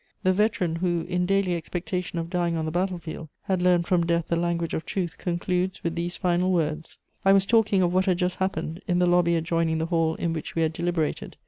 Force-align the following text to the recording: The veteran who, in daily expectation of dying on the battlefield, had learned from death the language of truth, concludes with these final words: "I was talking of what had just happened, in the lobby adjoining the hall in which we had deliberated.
The 0.23 0.33
veteran 0.33 0.77
who, 0.77 1.01
in 1.01 1.27
daily 1.27 1.55
expectation 1.55 2.17
of 2.17 2.31
dying 2.31 2.57
on 2.57 2.65
the 2.65 2.71
battlefield, 2.71 3.29
had 3.43 3.61
learned 3.61 3.85
from 3.85 4.03
death 4.03 4.29
the 4.29 4.35
language 4.35 4.73
of 4.73 4.83
truth, 4.83 5.19
concludes 5.19 5.83
with 5.83 5.93
these 5.93 6.15
final 6.17 6.51
words: 6.51 6.97
"I 7.23 7.33
was 7.33 7.45
talking 7.45 7.83
of 7.83 7.93
what 7.93 8.05
had 8.05 8.17
just 8.17 8.37
happened, 8.39 8.81
in 8.87 8.97
the 8.97 9.05
lobby 9.05 9.35
adjoining 9.35 9.77
the 9.77 9.85
hall 9.85 10.15
in 10.15 10.33
which 10.33 10.55
we 10.55 10.63
had 10.63 10.73
deliberated. 10.73 11.37